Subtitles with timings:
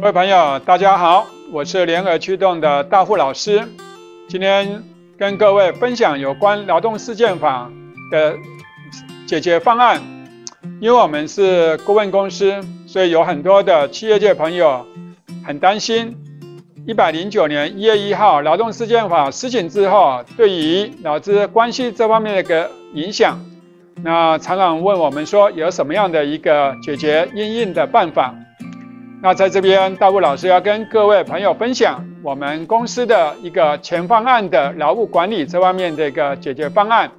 [0.00, 3.62] 各位朋友，大家好，我是联合驱动的大户老师。
[4.30, 4.82] 今天
[5.18, 7.70] 跟各位分享有关劳动事件法
[8.10, 8.34] 的
[9.26, 10.00] 解决方案。
[10.80, 14.86] 因为我们是顾问公司，所以有很多的企业界朋友
[15.44, 16.16] 很担心，
[16.86, 23.38] 一百零九年一月一号劳动事件法施行之后，对于劳资关系这方面的一个影响，
[24.02, 28.34] 那常常问我们说有什么样的一个解决应应的办法。
[29.22, 37.10] 那在这边，大户老师要跟各位朋友分享我们公司的一个全方案的劳务管理这方面的一个解决方案。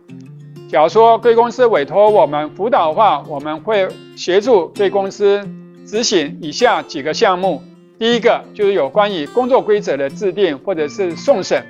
[0.67, 5.47] 假如说贵公司委托我们辅导的话，我们会协助贵公司
[5.85, 7.61] 执行以下几个项目。
[7.99, 11.63] 第一个就是有关于工作规则的制定或者是送审。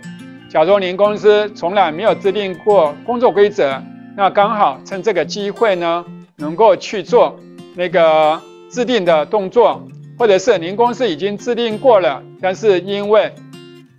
[0.50, 3.82] 假如说您公司从来没有制定过工作规则，
[4.16, 6.06] 那刚好趁这个机会呢，
[6.38, 7.38] 能够去做
[7.76, 9.86] 那个制定的动作。
[10.22, 13.34] 或者是您公司已经制定过了，但是因为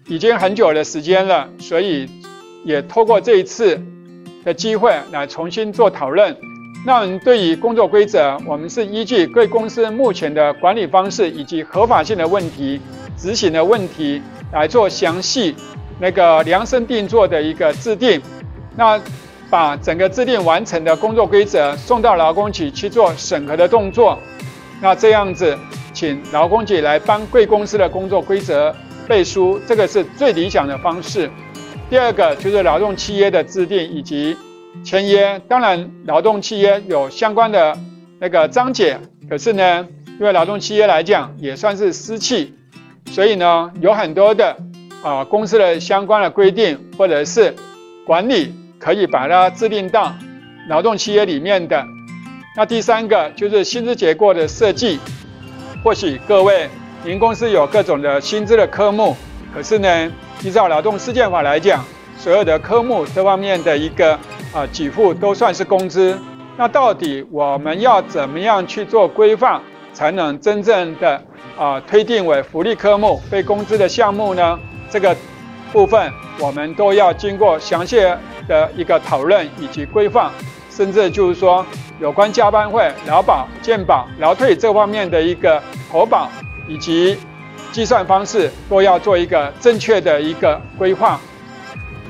[0.06, 2.08] 已经很久的时间了，所以
[2.64, 3.82] 也透过这一次
[4.44, 6.36] 的机会来重新做讨论。
[6.86, 12.80] 那对于工作规则，我们是依据贵公司目前的管理方式以及合法性的问题、
[13.16, 15.56] 执行的问题来做详细
[15.98, 18.22] 那个量身定做的一个制定。
[18.76, 18.96] 那
[19.50, 24.16] 把整个制定完成的工作规则送到劳工局去做审核的动作。
[24.80, 25.58] 那这样子。
[26.02, 28.74] 请劳工姐来帮贵公司的工作规则
[29.06, 31.30] 背书，这个是最理想的方式。
[31.88, 34.36] 第二个就是劳动契约的制定以及
[34.82, 35.40] 签约。
[35.46, 37.78] 当然，劳动契约有相关的
[38.18, 38.98] 那个章节，
[39.30, 39.86] 可是呢，
[40.18, 42.52] 因为劳动契约来讲也算是私契，
[43.12, 44.56] 所以呢，有很多的
[45.04, 47.54] 啊公司的相关的规定或者是
[48.04, 50.12] 管理可以把它制定到
[50.68, 51.86] 劳动契约里面的。
[52.56, 54.98] 那第三个就是薪资结构的设计。
[55.82, 56.70] 或许各位，
[57.04, 59.16] 您公司有各种的薪资的科目，
[59.52, 61.84] 可是呢，依照劳动事件法来讲，
[62.16, 64.14] 所有的科目这方面的一个
[64.54, 66.16] 啊给付都算是工资。
[66.56, 69.60] 那到底我们要怎么样去做规范，
[69.92, 71.20] 才能真正的
[71.58, 74.56] 啊推定为福利科目、被工资的项目呢？
[74.88, 75.16] 这个
[75.72, 77.96] 部分我们都要经过详细
[78.46, 80.30] 的一个讨论以及规范，
[80.70, 81.66] 甚至就是说。
[82.00, 86.30] 有关加班费、劳保、健保、劳退这方面的一个投保
[86.66, 87.18] 以及
[87.70, 91.20] 计算方式，都要做一个正确的一个规划。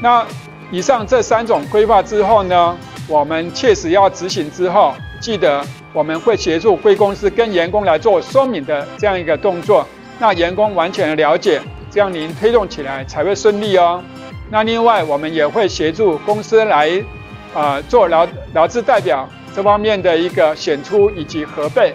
[0.01, 0.25] 那
[0.71, 2.77] 以上这三种规划之后呢，
[3.09, 9.85] 我们切实要执行之后，记得我们会协助贵公司跟员工来做说明的这样一个动作，
[10.21, 11.61] 那员工完全的了解，
[11.91, 14.01] 这样您推动起来才会顺利哦。
[14.49, 16.89] 那另外，我们也会协助公司来
[17.53, 19.29] 啊、做劳劳资代表。
[19.55, 21.95] 这方面的一个选出以及核备，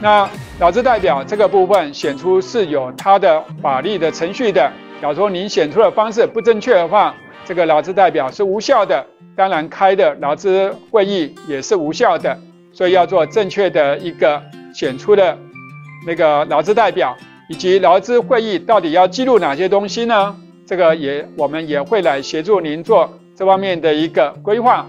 [0.00, 0.28] 那
[0.60, 4.70] 劳资代表这个部分选出是有它的法律的程序的。
[5.00, 7.16] 假如说您选出的方式不正确的话，
[7.46, 9.02] 这个劳资代表是无效的，
[9.34, 12.38] 当然开的劳资会议也是无效的。
[12.74, 14.40] 所以要做正确的一个
[14.74, 15.36] 选出的
[16.06, 17.16] 那个劳资代表，
[17.48, 20.36] 以及劳资会议到底要记录哪些东西呢？
[20.66, 24.86] 这个也我们也会来协助您做这方面的一个规划，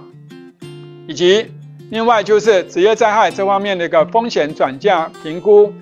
[1.08, 1.46] 以及。
[1.92, 5.74] 另外就是职业灾害这方面的一个风险转嫁评估，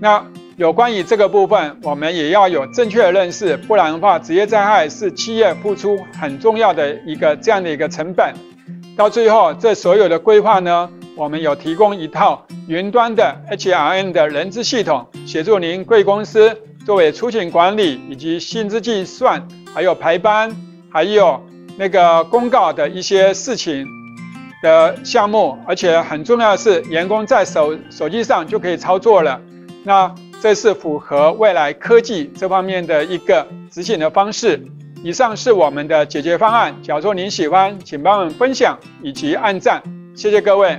[0.00, 0.24] 那
[0.56, 8.32] 有关于这个部分，我们也要有正确的认识，不然的话，职业灾害是企业付出很重要的一个这样的一个成本。
[8.96, 16.56] 到最后，这所有的规划呢，我们有提供一套云端的 HRM 的人资系统，协助您贵公司
[16.86, 19.44] 作为出勤管理以及薪资计算，
[19.74, 20.54] 还有排班，
[20.88, 21.42] 还有
[21.76, 23.84] 那个公告的一些事情。
[24.62, 29.40] 的项目，而且很重要的是，员工在手手机上就可以操作了。
[29.84, 34.60] 那这是符合未来科技这方面的一个执行的方式。
[35.02, 36.74] 以上是我们的解决方案。
[36.82, 39.82] 假如说您喜欢，请帮我们分享以及按赞，
[40.14, 40.78] 谢谢各位。